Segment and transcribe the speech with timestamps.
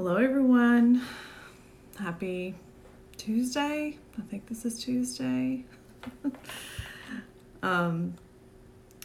[0.00, 1.02] Hello, everyone.
[1.98, 2.54] Happy
[3.16, 3.98] Tuesday.
[4.16, 5.64] I think this is Tuesday.
[7.64, 8.14] um,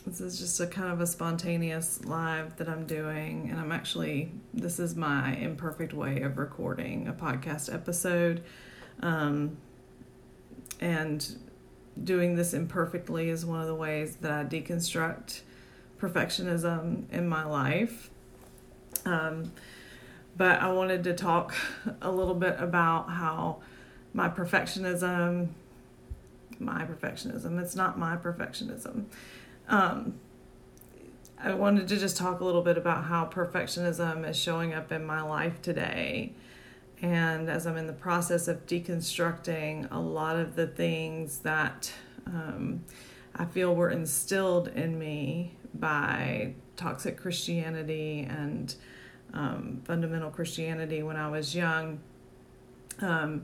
[0.05, 4.33] this is just a kind of a spontaneous live that I'm doing, and I'm actually,
[4.53, 8.43] this is my imperfect way of recording a podcast episode.
[8.99, 9.57] Um,
[10.79, 11.25] and
[12.03, 15.41] doing this imperfectly is one of the ways that I deconstruct
[15.99, 18.11] perfectionism in my life.
[19.05, 19.53] Um,
[20.35, 21.53] but I wanted to talk
[22.01, 23.61] a little bit about how
[24.13, 25.49] my perfectionism,
[26.59, 29.05] my perfectionism, it's not my perfectionism.
[29.67, 30.15] Um,
[31.39, 35.05] I wanted to just talk a little bit about how perfectionism is showing up in
[35.05, 36.33] my life today.
[37.01, 41.91] And as I'm in the process of deconstructing a lot of the things that
[42.25, 42.85] um,
[43.35, 48.73] I feel were instilled in me by toxic Christianity and
[49.33, 51.99] um, fundamental Christianity when I was young.
[53.01, 53.43] Um,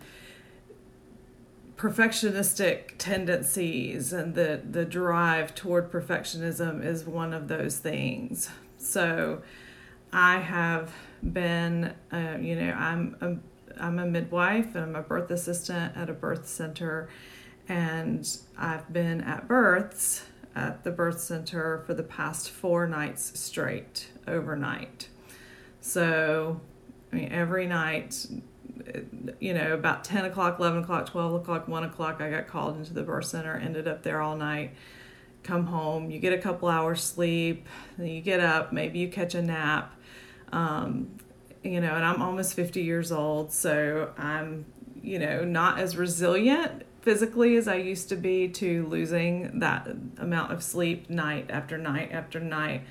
[1.78, 8.50] perfectionistic tendencies and the, the drive toward perfectionism is one of those things.
[8.78, 9.42] So
[10.12, 15.32] I have been, uh, you know, I'm a, I'm a midwife and I'm a birth
[15.32, 17.10] assistant at a birth center,
[17.68, 18.28] and
[18.58, 25.08] I've been at births at the birth center for the past four nights straight overnight.
[25.82, 26.60] So,
[27.12, 28.26] I mean, every night,
[29.40, 32.94] you know, about 10 o'clock, 11 o'clock, 12 o'clock, 1 o'clock, I got called into
[32.94, 34.72] the birth center, ended up there all night.
[35.44, 39.36] Come home, you get a couple hours sleep, then you get up, maybe you catch
[39.36, 39.96] a nap.
[40.52, 41.18] Um,
[41.64, 44.66] you know, and I'm almost 50 years old, so I'm,
[45.02, 50.52] you know, not as resilient physically as I used to be to losing that amount
[50.52, 52.84] of sleep night after night after night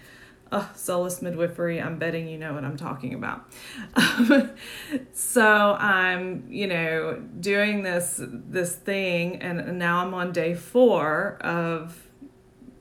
[0.52, 3.50] oh, Solace Midwifery, I'm betting you know what I'm talking about.
[5.12, 12.08] so I'm, you know, doing this this thing, and now I'm on day four of,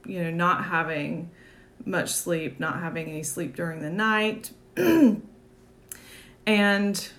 [0.05, 1.31] you know, not having
[1.85, 4.51] much sleep, not having any sleep during the night,
[6.45, 7.09] and,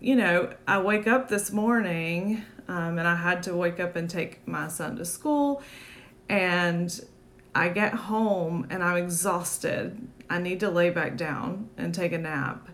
[0.00, 4.08] you know, I wake up this morning, um, and I had to wake up and
[4.08, 5.62] take my son to school,
[6.28, 7.00] and
[7.54, 10.08] I get home and I'm exhausted.
[10.28, 12.68] I need to lay back down and take a nap.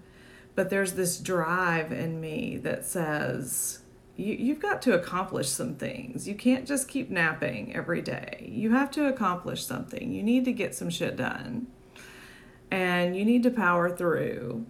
[0.55, 3.81] But there's this drive in me that says,
[4.17, 6.27] you, you've got to accomplish some things.
[6.27, 8.51] You can't just keep napping every day.
[8.51, 10.13] You have to accomplish something.
[10.13, 11.67] You need to get some shit done.
[12.71, 14.67] And you need to power through.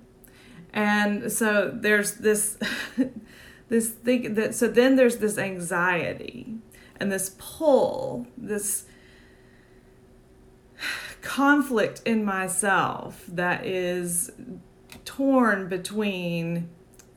[0.72, 2.56] And so there's this
[3.68, 6.54] this thing that so then there's this anxiety
[6.98, 8.84] and this pull, this
[11.22, 14.30] conflict in myself that is
[15.04, 16.68] torn between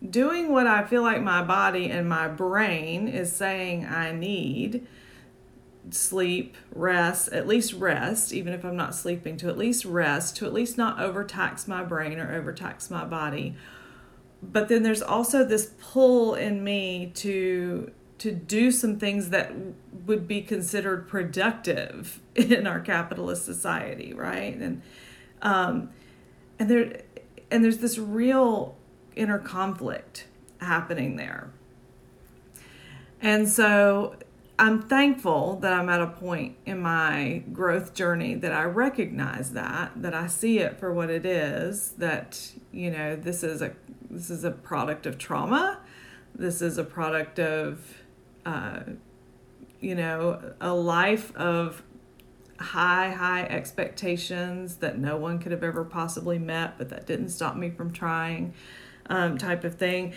[0.09, 4.85] doing what I feel like my body and my brain is saying I need
[5.91, 10.45] sleep, rest, at least rest, even if I'm not sleeping, to at least rest, to
[10.45, 13.55] at least not overtax my brain or overtax my body.
[14.41, 17.91] But then there's also this pull in me to
[18.23, 19.51] to do some things that
[20.05, 24.55] would be considered productive in our capitalist society, right?
[24.55, 24.81] And
[25.41, 25.89] um,
[26.57, 27.01] and there
[27.51, 28.77] and there's this real
[29.17, 30.25] inner conflict
[30.61, 31.51] happening there.
[33.21, 34.15] And so
[34.57, 39.91] I'm thankful that I'm at a point in my growth journey that I recognize that,
[40.01, 43.73] that I see it for what it is, that you know, this is a
[44.09, 45.79] this is a product of trauma.
[46.33, 48.02] This is a product of
[48.45, 48.81] uh,
[49.79, 51.83] you know, a life of
[52.59, 57.55] high, high expectations that no one could have ever possibly met, but that didn't stop
[57.55, 58.53] me from trying,
[59.07, 60.13] um, type of thing.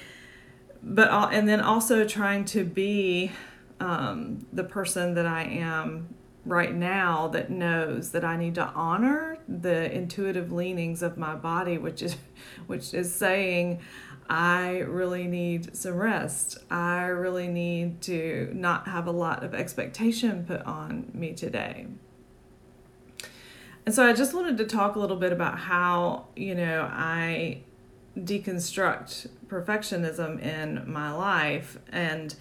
[0.82, 3.32] But and then also trying to be
[3.81, 9.38] um, the person that I am right now that knows that I need to honor
[9.48, 12.16] the intuitive leanings of my body, which is
[12.66, 13.80] which is saying
[14.28, 16.59] I really need some rest.
[16.71, 21.87] I really need to not have a lot of expectation put on me today.
[23.84, 27.63] And so I just wanted to talk a little bit about how, you know, I
[28.19, 31.78] deconstruct perfectionism in my life.
[31.93, 32.34] And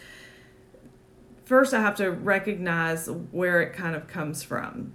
[1.44, 4.94] first, I have to recognize where it kind of comes from.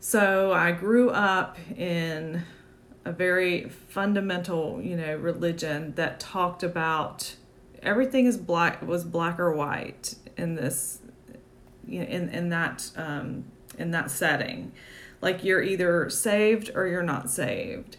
[0.00, 2.42] So I grew up in
[3.04, 7.36] a very fundamental, you know, religion that talked about
[7.82, 11.00] everything is black was black or white in this
[11.86, 13.44] you know, in in that um,
[13.78, 14.72] in that setting.
[15.20, 17.96] Like you're either saved or you're not saved.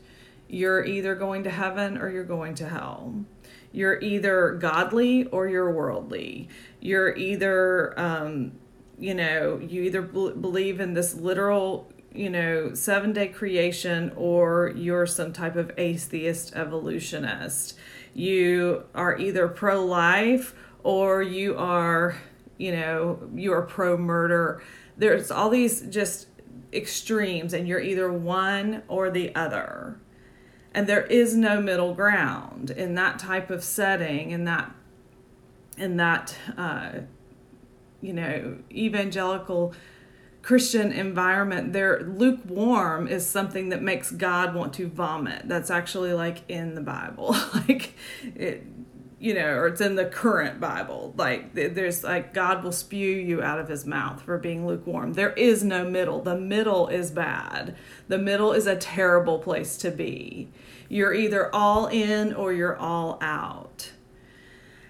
[0.47, 3.25] You're either going to heaven or you're going to hell.
[3.71, 6.49] You're either godly or you're worldly.
[6.79, 8.53] You're either, um,
[8.99, 15.05] you know, you either believe in this literal, you know, seven day creation or you're
[15.05, 17.77] some type of atheist evolutionist.
[18.13, 22.15] You are either pro life or you are,
[22.57, 24.61] you know, you are pro murder.
[24.97, 26.27] There's all these just
[26.71, 29.99] extremes, and you're either one or the other
[30.75, 34.75] and there is no middle ground in that type of setting in that
[35.77, 36.91] in that uh,
[38.01, 39.73] you know evangelical
[40.45, 45.41] christian environment there lukewarm is something that makes god want to vomit.
[45.47, 47.35] That's actually like in the bible.
[47.55, 47.95] Like
[48.35, 48.63] it
[49.17, 51.15] you know or it's in the current bible.
[51.17, 55.13] Like there's like god will spew you out of his mouth for being lukewarm.
[55.13, 56.21] There is no middle.
[56.21, 57.75] The middle is bad.
[58.07, 60.51] The middle is a terrible place to be.
[60.89, 63.93] You're either all in or you're all out.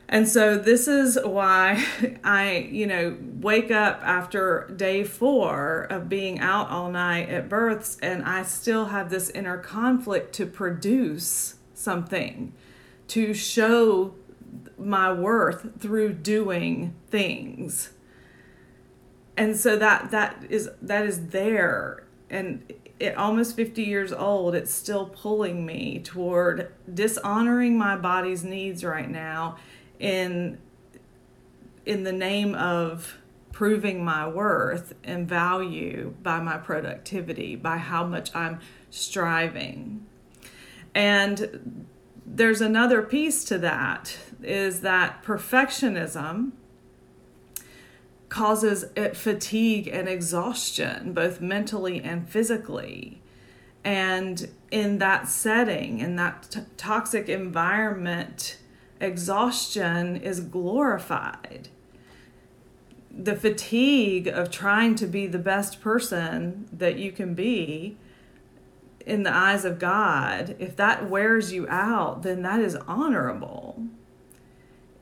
[0.08, 1.84] And so this is why
[2.24, 7.98] I, you know, wake up after day four of being out all night at births
[8.02, 12.54] and I still have this inner conflict to produce something,
[13.10, 14.16] to show
[14.78, 17.92] my worth through doing things.
[19.38, 22.72] And so that that is that is there and
[23.02, 29.10] at almost 50 years old, it's still pulling me toward dishonoring my body's needs right
[29.10, 29.58] now
[30.00, 30.58] in
[31.86, 33.18] in the name of
[33.52, 38.60] proving my worth and value by my productivity, by how much I'm
[38.90, 40.06] striving.
[40.94, 41.86] And
[42.26, 46.52] there's another piece to that is that perfectionism
[48.28, 53.22] causes it fatigue and exhaustion, both mentally and physically.
[53.84, 58.58] And in that setting, in that t- toxic environment,
[59.00, 61.70] exhaustion is glorified.
[63.12, 67.98] The fatigue of trying to be the best person that you can be
[69.06, 73.84] in the eyes of God, if that wears you out, then that is honorable.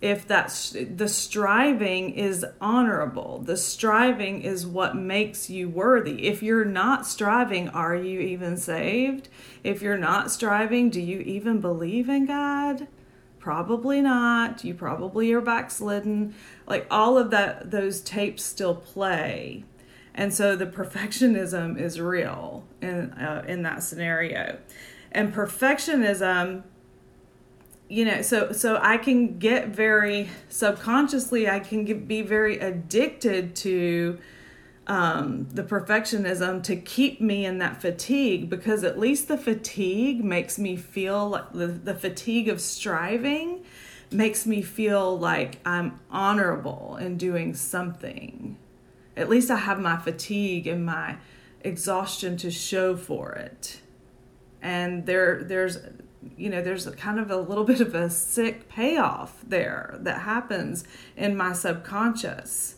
[0.02, 6.28] If that's the striving is honorable the striving is what makes you worthy.
[6.28, 9.30] If you're not striving are you even saved?
[9.64, 12.90] If you're not striving do you even believe in god
[13.44, 16.34] probably not you probably are backslidden.
[16.66, 19.66] Like all of that those tapes still play.
[20.16, 24.60] And so the perfectionism is real in uh, in that scenario.
[25.12, 26.64] And perfectionism
[27.90, 33.54] you know so so i can get very subconsciously i can get, be very addicted
[33.54, 34.18] to
[34.88, 40.60] um, the perfectionism to keep me in that fatigue because at least the fatigue makes
[40.60, 43.64] me feel like the, the fatigue of striving
[44.12, 48.58] makes me feel like i'm honorable in doing something
[49.16, 51.16] at least i have my fatigue and my
[51.62, 53.80] exhaustion to show for it
[54.62, 55.78] and there there's
[56.38, 60.84] you know, there's kind of a little bit of a sick payoff there that happens
[61.16, 62.76] in my subconscious.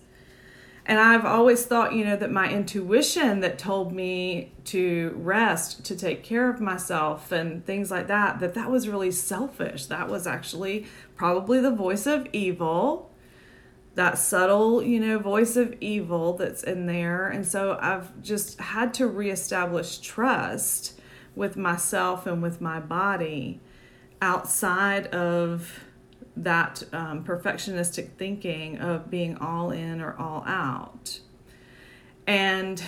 [0.88, 5.96] And I've always thought, you know, that my intuition that told me to rest, to
[5.96, 9.88] take care of myself and things like that, that that was really selfish.
[9.88, 13.10] That was actually probably the voice of evil,
[13.96, 17.30] that subtle, you know, voice of evil that's in there.
[17.30, 21.00] And so I've just had to reestablish trust
[21.36, 23.60] with myself and with my body
[24.22, 25.85] outside of
[26.38, 31.20] that um, perfectionistic thinking of being all in or all out.
[32.28, 32.82] And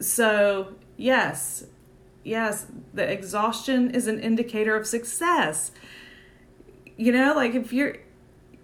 [0.00, 1.66] so, yes,
[2.22, 5.72] yes, the exhaustion is an indicator of success.
[6.96, 7.96] You know, like if you're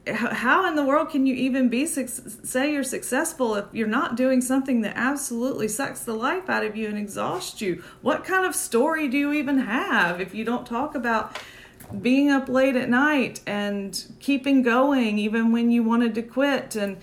[0.07, 4.41] how in the world can you even be say you're successful if you're not doing
[4.41, 8.55] something that absolutely sucks the life out of you and exhausts you what kind of
[8.55, 11.39] story do you even have if you don't talk about
[12.01, 16.97] being up late at night and keeping going even when you wanted to quit and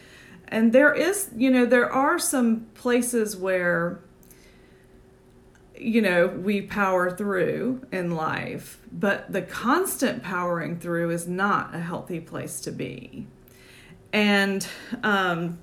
[0.48, 4.00] and there is you know there are some places where
[5.80, 11.80] you know, we power through in life, but the constant powering through is not a
[11.80, 13.28] healthy place to be.
[14.12, 14.68] And,
[15.04, 15.60] um,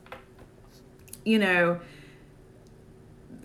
[1.25, 1.81] you know,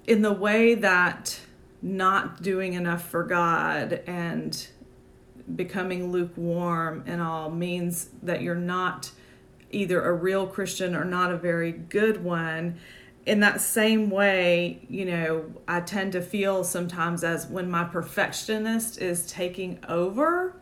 [0.05, 1.39] in the way that
[1.81, 4.67] not doing enough for God and
[5.55, 9.11] becoming lukewarm and all means that you're not
[9.71, 12.79] either a real Christian or not a very good one
[13.29, 18.99] in that same way, you know, I tend to feel sometimes as when my perfectionist
[18.99, 20.55] is taking over.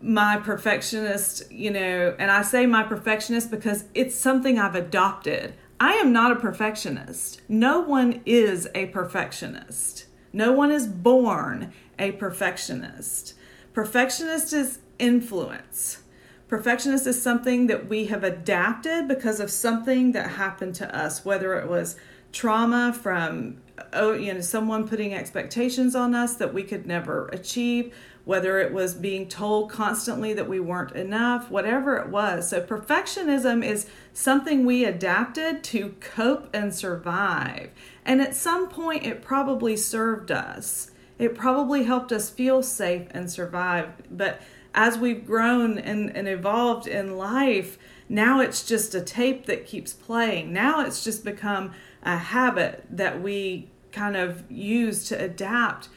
[0.00, 5.54] My perfectionist, you know, and I say my perfectionist because it's something I've adopted.
[5.80, 7.40] I am not a perfectionist.
[7.48, 10.06] No one is a perfectionist.
[10.32, 13.34] No one is born a perfectionist.
[13.80, 16.02] Perfectionist is influence.
[16.48, 21.58] Perfectionist is something that we have adapted because of something that happened to us, whether
[21.58, 21.96] it was
[22.30, 23.56] trauma from
[23.94, 27.94] oh, you know someone putting expectations on us that we could never achieve,
[28.26, 32.50] whether it was being told constantly that we weren't enough, whatever it was.
[32.50, 37.70] So perfectionism is something we adapted to cope and survive.
[38.04, 40.90] And at some point it probably served us.
[41.20, 44.40] It probably helped us feel safe and survive, but
[44.74, 47.76] as we've grown and, and evolved in life,
[48.08, 50.50] now it's just a tape that keeps playing.
[50.50, 51.72] Now it's just become
[52.02, 55.90] a habit that we kind of use to adapt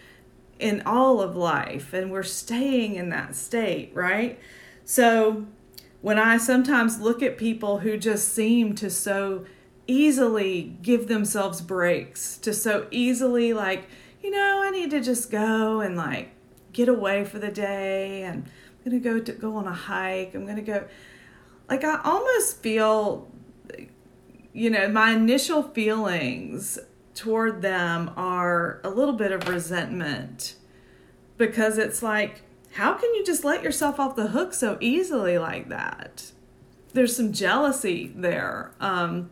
[0.60, 4.38] in all of life, and we're staying in that state, right?
[4.84, 5.46] So
[6.02, 9.46] when I sometimes look at people who just seem to so
[9.88, 13.88] easily give themselves breaks, to so easily, like,
[14.24, 16.32] you know, I need to just go and like
[16.72, 18.46] get away for the day and
[18.86, 20.34] I'm gonna go to go on a hike.
[20.34, 20.86] I'm gonna go.
[21.70, 23.28] Like I almost feel,
[24.54, 26.80] you know, my initial feelings
[27.14, 30.56] toward them are a little bit of resentment
[31.38, 32.42] because it's like,
[32.74, 36.32] how can you just let yourself off the hook so easily like that?
[36.94, 38.74] There's some jealousy there.
[38.80, 39.30] Um,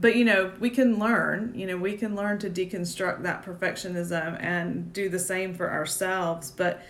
[0.00, 4.42] but you know we can learn you know we can learn to deconstruct that perfectionism
[4.42, 6.82] and do the same for ourselves but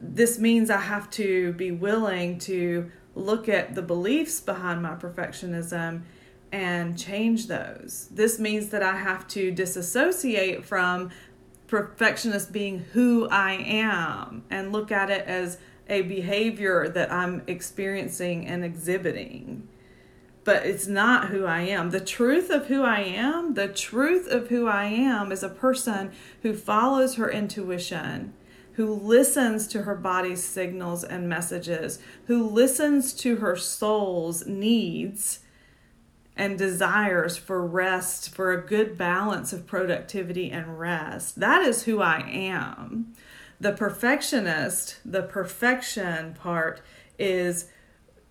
[0.00, 6.02] this means I have to be willing to look at the beliefs behind my perfectionism
[6.52, 8.08] and change those.
[8.12, 11.10] This means that I have to disassociate from
[11.66, 18.46] perfectionist being who I am and look at it as a behavior that I'm experiencing
[18.46, 19.68] and exhibiting.
[20.46, 21.90] But it's not who I am.
[21.90, 26.12] The truth of who I am, the truth of who I am is a person
[26.40, 28.32] who follows her intuition
[28.76, 35.40] who listens to her body's signals and messages, who listens to her soul's needs
[36.36, 41.40] and desires for rest, for a good balance of productivity and rest.
[41.40, 43.14] That is who I am.
[43.58, 46.82] The perfectionist, the perfection part
[47.18, 47.70] is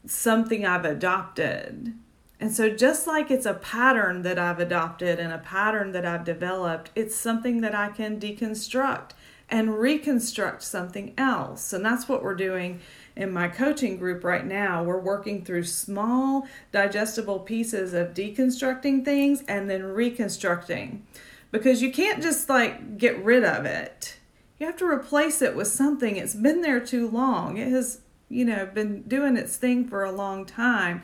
[0.06, 1.96] something I've adopted.
[2.40, 6.26] And so, just like it's a pattern that I've adopted and a pattern that I've
[6.26, 9.12] developed, it's something that I can deconstruct
[9.50, 11.72] and reconstruct something else.
[11.72, 12.82] And that's what we're doing
[13.16, 14.84] in my coaching group right now.
[14.84, 21.06] We're working through small, digestible pieces of deconstructing things and then reconstructing
[21.52, 24.18] because you can't just like get rid of it.
[24.60, 26.16] You have to replace it with something.
[26.16, 27.58] It's been there too long.
[27.58, 31.04] It has, you know, been doing its thing for a long time.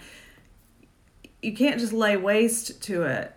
[1.41, 3.33] You can't just lay waste to it.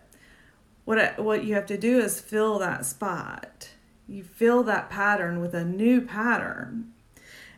[0.85, 3.69] What what you have to do is fill that spot
[4.07, 6.91] you fill that pattern with a new pattern.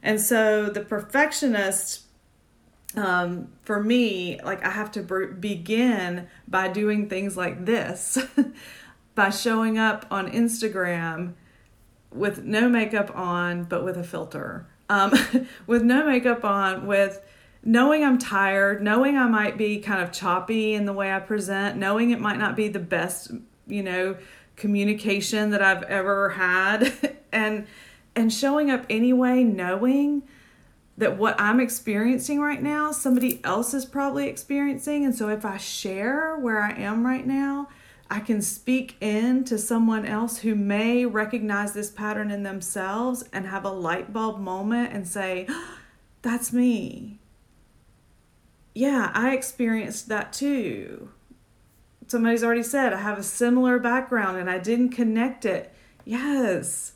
[0.02, 2.04] And so the perfectionist,
[2.96, 8.18] um, for me, like I have to begin by doing things like this,
[9.16, 11.34] by showing up on Instagram
[12.12, 15.12] with no makeup on, but with a filter, um,
[15.68, 17.22] with no makeup on, with
[17.68, 21.76] knowing I'm tired, knowing I might be kind of choppy in the way I present,
[21.78, 23.30] knowing it might not be the best,
[23.68, 24.16] you know,
[24.56, 27.68] communication that I've ever had and
[28.16, 30.24] and showing up anyway knowing
[30.98, 35.58] that what I'm experiencing right now somebody else is probably experiencing and so if I
[35.58, 37.68] share where I am right now
[38.10, 43.46] I can speak in to someone else who may recognize this pattern in themselves and
[43.46, 45.48] have a light bulb moment and say
[46.24, 47.20] that's me
[48.78, 51.10] yeah I experienced that too
[52.08, 55.74] somebody's already said, I have a similar background and I didn't connect it.
[56.06, 56.94] Yes,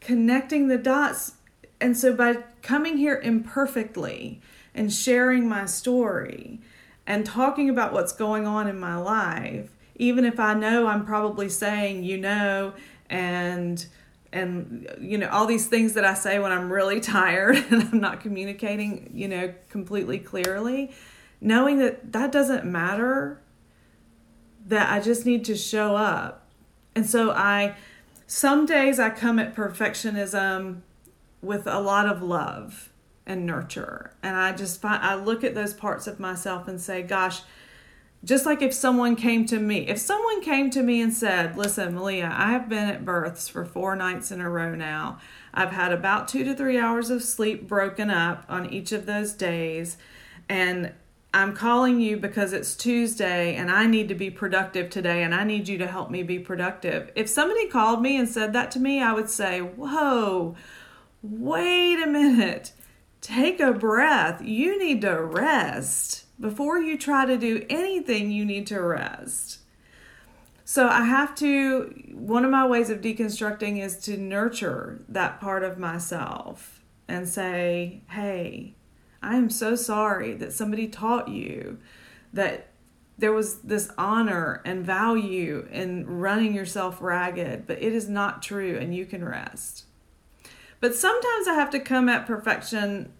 [0.00, 1.32] connecting the dots.
[1.80, 4.40] And so by coming here imperfectly
[4.74, 6.60] and sharing my story
[7.06, 11.48] and talking about what's going on in my life, even if I know I'm probably
[11.48, 12.74] saying, you know,
[13.08, 13.84] and
[14.34, 18.00] and you know all these things that I say when I'm really tired and I'm
[18.00, 20.92] not communicating, you know, completely clearly,
[21.40, 23.40] knowing that that doesn't matter
[24.66, 26.48] that I just need to show up.
[26.94, 27.76] And so I,
[28.26, 30.80] some days I come at perfectionism
[31.42, 32.90] with a lot of love
[33.26, 34.12] and nurture.
[34.22, 37.42] And I just find, I look at those parts of myself and say, gosh,
[38.24, 41.94] Just like if someone came to me, if someone came to me and said, Listen,
[41.94, 45.18] Malia, I have been at births for four nights in a row now.
[45.52, 49.34] I've had about two to three hours of sleep broken up on each of those
[49.34, 49.98] days.
[50.48, 50.92] And
[51.34, 55.44] I'm calling you because it's Tuesday and I need to be productive today and I
[55.44, 57.10] need you to help me be productive.
[57.14, 60.56] If somebody called me and said that to me, I would say, Whoa,
[61.22, 62.72] wait a minute.
[63.20, 64.40] Take a breath.
[64.42, 66.23] You need to rest.
[66.40, 69.60] Before you try to do anything, you need to rest.
[70.64, 75.62] So I have to, one of my ways of deconstructing is to nurture that part
[75.62, 78.74] of myself and say, hey,
[79.22, 81.78] I am so sorry that somebody taught you
[82.32, 82.68] that
[83.16, 88.76] there was this honor and value in running yourself ragged, but it is not true
[88.76, 89.84] and you can rest.
[90.80, 93.12] But sometimes I have to come at perfection,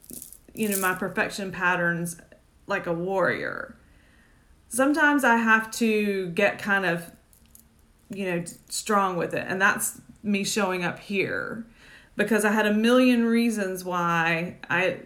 [0.52, 2.16] you know, my perfection patterns
[2.66, 3.76] like a warrior.
[4.68, 7.10] Sometimes I have to get kind of,
[8.10, 9.46] you know, strong with it.
[9.48, 11.66] And that's me showing up here
[12.16, 15.00] because I had a million reasons why I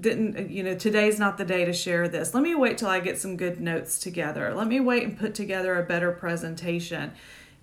[0.00, 2.34] didn't, you know, today's not the day to share this.
[2.34, 4.54] Let me wait till I get some good notes together.
[4.54, 7.12] Let me wait and put together a better presentation.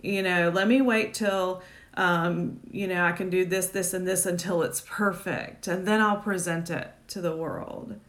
[0.02, 1.64] You know, let me wait till
[1.96, 6.02] um, you know, I can do this, this, and this until it's perfect, and then
[6.02, 8.00] I'll present it to the world.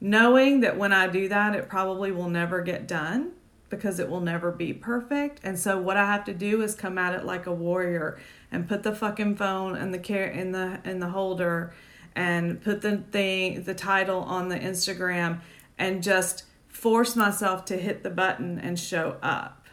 [0.00, 3.32] Knowing that when I do that, it probably will never get done
[3.68, 5.40] because it will never be perfect.
[5.42, 8.18] And so what I have to do is come at it like a warrior
[8.50, 11.74] and put the fucking phone in the care in the in the holder
[12.14, 15.40] and put the thing the title on the Instagram
[15.78, 19.66] and just force myself to hit the button and show up.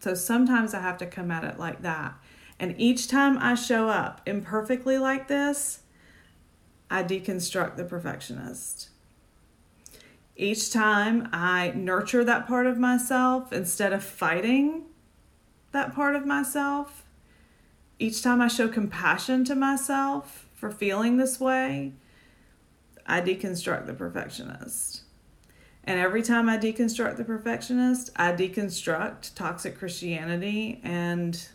[0.00, 2.14] So sometimes I have to come at it like that.
[2.58, 5.80] And each time I show up imperfectly like this,
[6.90, 8.91] I deconstruct the perfectionist.
[10.36, 14.84] Each time I nurture that part of myself instead of fighting
[15.72, 17.04] that part of myself,
[17.98, 21.92] each time I show compassion to myself for feeling this way,
[23.06, 25.02] I deconstruct the perfectionist.
[25.84, 31.48] And every time I deconstruct the perfectionist, I deconstruct toxic Christianity and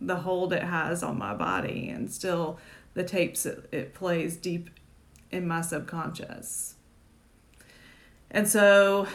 [0.00, 2.58] the hold it has on my body and still
[2.94, 4.70] the tapes it, it plays deep
[5.30, 6.73] in my subconscious.
[8.34, 9.06] And so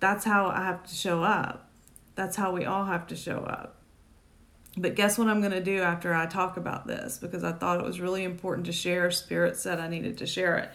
[0.00, 1.70] that's how I have to show up.
[2.16, 3.76] That's how we all have to show up.
[4.76, 7.16] But guess what I'm going to do after I talk about this?
[7.16, 9.08] Because I thought it was really important to share.
[9.12, 10.70] Spirit said I needed to share it.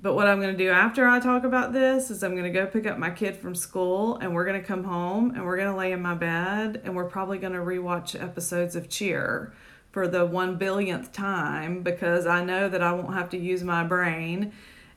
[0.00, 2.50] But what I'm going to do after I talk about this is I'm going to
[2.50, 5.56] go pick up my kid from school and we're going to come home and we're
[5.56, 9.52] going to lay in my bed and we're probably going to rewatch episodes of Cheer
[9.90, 13.84] for the one billionth time because I know that I won't have to use my
[13.84, 14.52] brain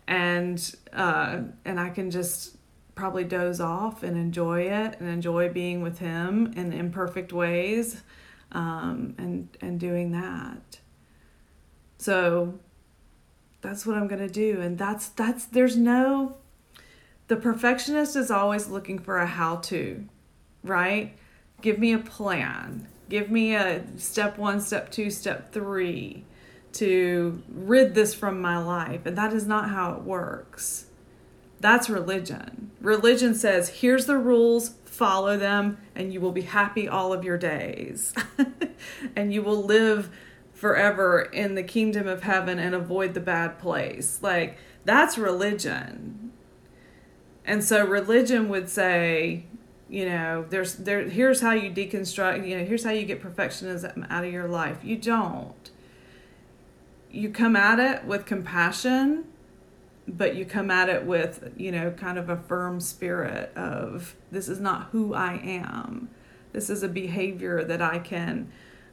[0.09, 2.57] and uh, and I can just
[2.95, 8.01] probably doze off and enjoy it and enjoy being with him in imperfect ways
[8.51, 10.79] um, and and doing that.
[11.99, 12.59] So
[13.61, 16.37] that's what I'm to do and that's that's there's no
[17.27, 20.05] the perfectionist is always looking for a how to,
[20.63, 21.15] right?
[21.61, 22.87] Give me a plan.
[23.09, 26.23] Give me a step 1, step 2, step 3
[26.73, 29.05] to rid this from my life.
[29.05, 30.85] And that is not how it works.
[31.59, 32.71] That's religion.
[32.79, 37.37] Religion says, here's the rules, follow them, and you will be happy all of your
[37.37, 38.13] days.
[39.15, 40.09] and you will live
[40.53, 44.19] forever in the kingdom of heaven and avoid the bad place.
[44.21, 46.31] Like, that's religion.
[47.45, 49.45] And so religion would say,
[49.89, 54.05] you know, there's there here's how you deconstruct, you know, here's how you get perfectionism
[54.09, 54.79] out of your life.
[54.83, 55.68] You don't.
[57.11, 59.25] You come at it with compassion,
[60.07, 64.47] but you come at it with, you know, kind of a firm spirit of this
[64.47, 66.09] is not who I am.
[66.51, 68.51] This is a behavior that I can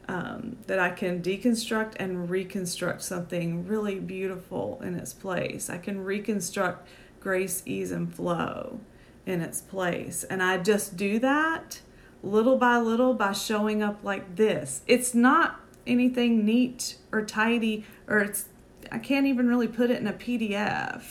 [0.09, 5.69] um, that I can deconstruct and reconstruct something really beautiful in its place.
[5.69, 6.87] I can reconstruct
[7.19, 8.79] grace, ease, and flow
[9.25, 10.23] in its place.
[10.23, 11.81] And I just do that
[12.23, 14.81] little by little by showing up like this.
[14.87, 18.45] It's not anything neat or tidy, or it's,
[18.91, 21.03] I can't even really put it in a PDF.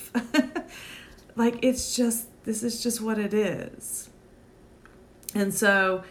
[1.37, 4.11] like, it's just, this is just what it is.
[5.35, 6.05] And so,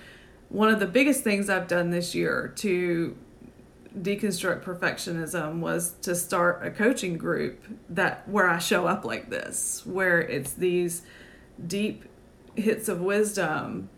[0.50, 3.18] one of the biggest things I've done this year to
[4.00, 9.86] deconstruct perfectionism was to start a coaching group that where I show up like this,
[9.86, 11.04] where it's these
[11.66, 12.06] deep
[12.56, 13.90] hits of wisdom,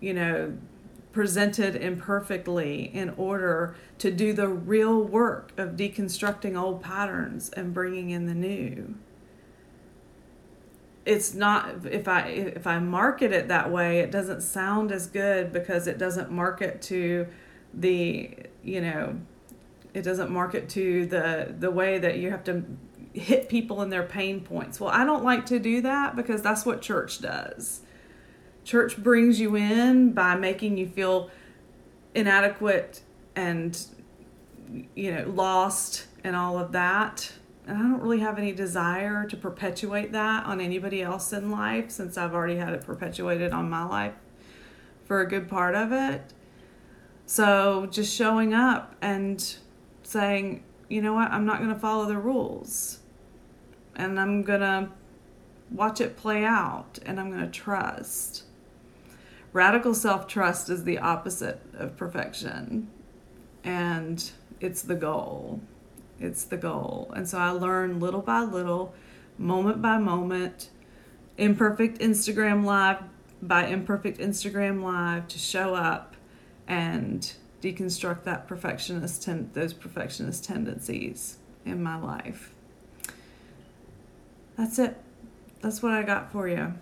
[0.00, 0.56] you know,
[1.14, 8.10] presented imperfectly in order to do the real work of deconstructing old patterns and bringing
[8.10, 8.96] in the new.
[11.06, 15.52] it's not if i if i market it that way it doesn't sound as good
[15.52, 17.26] because it doesn't market to
[17.72, 18.30] the
[18.62, 19.14] you know
[19.92, 22.64] it doesn't market to the the way that you have to
[23.12, 26.64] hit people in their pain points well i don't like to do that because that's
[26.66, 27.82] what church does
[28.64, 31.30] church brings you in by making you feel
[32.14, 33.02] inadequate
[33.36, 33.86] and
[34.94, 37.32] you know lost and all of that
[37.66, 41.90] and I don't really have any desire to perpetuate that on anybody else in life
[41.90, 44.14] since I've already had it perpetuated on my life
[45.06, 46.32] for a good part of it.
[47.26, 49.56] So just showing up and
[50.02, 52.98] saying, you know what, I'm not going to follow the rules.
[53.96, 54.90] And I'm going to
[55.70, 58.44] watch it play out and I'm going to trust.
[59.54, 62.90] Radical self trust is the opposite of perfection,
[63.62, 65.60] and it's the goal.
[66.18, 67.12] It's the goal.
[67.14, 68.94] And so I learn little by little,
[69.38, 70.70] moment by moment,
[71.38, 73.04] imperfect Instagram live
[73.40, 76.16] by imperfect Instagram live to show up
[76.66, 82.52] and deconstruct that perfectionist ten- those perfectionist tendencies in my life.
[84.56, 84.96] That's it.
[85.60, 86.74] That's what I got for you.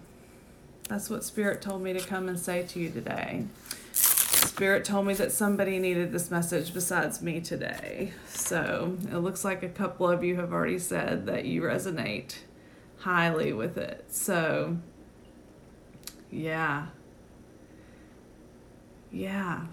[0.88, 3.44] That's what Spirit told me to come and say to you today.
[3.92, 8.12] Spirit told me that somebody needed this message besides me today.
[8.26, 12.36] So it looks like a couple of you have already said that you resonate
[12.98, 14.04] highly with it.
[14.10, 14.76] So,
[16.30, 16.86] yeah.
[19.10, 19.66] Yeah.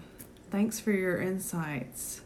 [0.50, 2.22] Thanks for your insights.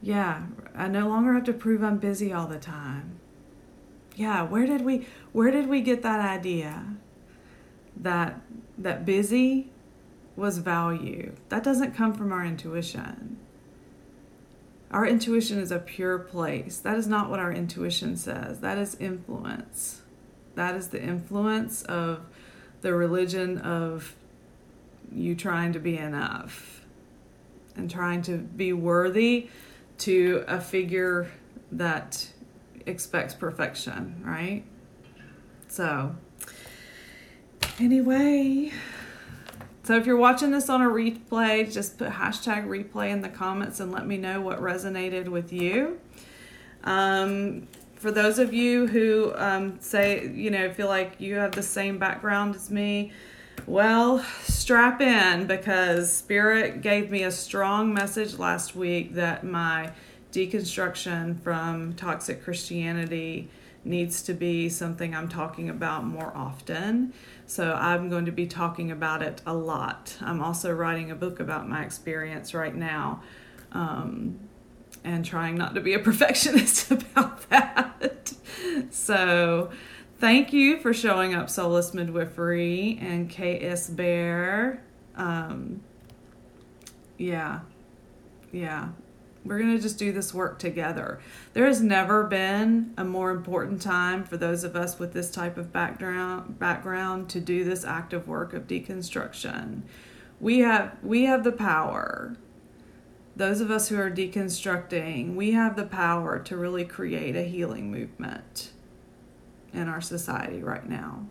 [0.00, 3.20] Yeah, I no longer have to prove I'm busy all the time.
[4.16, 6.84] Yeah, where did we where did we get that idea?
[7.96, 8.40] That
[8.78, 9.70] that busy
[10.36, 11.34] was value.
[11.48, 13.38] That doesn't come from our intuition.
[14.90, 16.78] Our intuition is a pure place.
[16.78, 18.60] That is not what our intuition says.
[18.60, 20.02] That is influence.
[20.54, 22.20] That is the influence of
[22.82, 24.14] the religion of
[25.10, 26.84] you trying to be enough
[27.74, 29.48] and trying to be worthy
[29.98, 31.30] to a figure
[31.70, 32.28] that
[32.86, 34.64] expects perfection, right?
[35.68, 36.14] So,
[37.78, 38.72] anyway,
[39.84, 43.80] so if you're watching this on a replay, just put hashtag replay in the comments
[43.80, 45.98] and let me know what resonated with you.
[46.84, 51.62] Um, for those of you who um, say, you know, feel like you have the
[51.62, 53.12] same background as me,
[53.66, 59.92] well, strap in because Spirit gave me a strong message last week that my
[60.32, 63.48] deconstruction from toxic Christianity
[63.84, 67.12] needs to be something I'm talking about more often.
[67.46, 70.16] So I'm going to be talking about it a lot.
[70.20, 73.22] I'm also writing a book about my experience right now
[73.72, 74.38] um,
[75.04, 78.32] and trying not to be a perfectionist about that.
[78.90, 79.70] so
[80.18, 84.82] thank you for showing up, Solace Midwifery and KS Bear.
[85.16, 85.82] Um,
[87.18, 87.60] yeah,
[88.52, 88.88] yeah,
[89.44, 91.20] we're going to just do this work together.
[91.52, 95.56] There has never been a more important time for those of us with this type
[95.56, 99.82] of background background to do this active work of deconstruction.
[100.40, 102.36] We have we have the power.
[103.34, 107.90] Those of us who are deconstructing, we have the power to really create a healing
[107.90, 108.72] movement
[109.72, 111.26] in our society right now.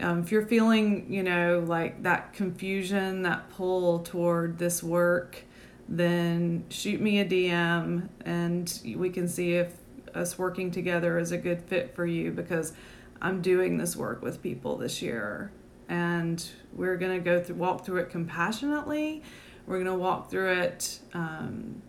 [0.00, 5.44] Um, if you're feeling, you know, like that confusion, that pull toward this work,
[5.88, 9.74] then shoot me a DM and we can see if
[10.14, 12.72] us working together is a good fit for you because
[13.20, 15.50] I'm doing this work with people this year
[15.88, 19.22] and we're going to go through walk through it compassionately.
[19.66, 21.82] We're going to walk through it um,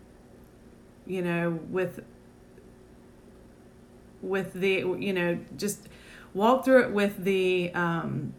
[1.06, 2.00] you know with
[4.22, 5.88] with the you know just
[6.34, 8.34] walk through it with the um,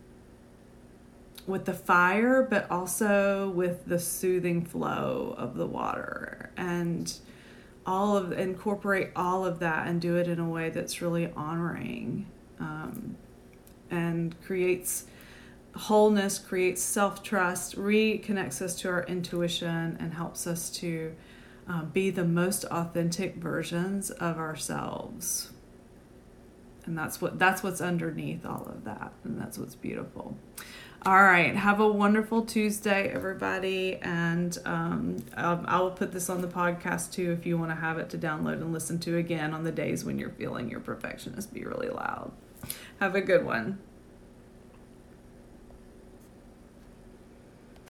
[1.47, 7.17] with the fire, but also with the soothing flow of the water and
[7.86, 12.27] all of incorporate all of that and do it in a way that's really honoring
[12.60, 13.15] um,
[13.89, 15.05] and creates
[15.75, 21.15] wholeness, creates self trust, reconnects us to our intuition, and helps us to
[21.69, 25.51] uh, be the most authentic versions of ourselves.
[26.86, 30.38] And that's what that's what's underneath all of that, and that's what's beautiful.
[31.05, 31.55] All right.
[31.55, 33.97] Have a wonderful Tuesday, everybody.
[34.01, 37.97] And um, I'll, I'll put this on the podcast too if you want to have
[37.97, 41.53] it to download and listen to again on the days when you're feeling your perfectionist
[41.53, 42.31] be really loud.
[42.99, 43.79] Have a good one.